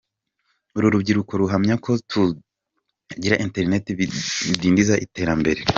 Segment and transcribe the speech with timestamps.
[0.75, 5.59] Uru rubyiruko ruhamya ko kutagira internet bidindiza iterambere.